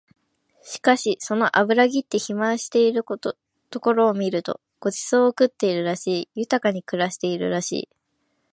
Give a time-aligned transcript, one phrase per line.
[0.63, 3.03] しかしその脂ぎって肥満している
[3.69, 7.89] ところを見ると御馳走を食ってるらしい、豊かに暮らしているらしい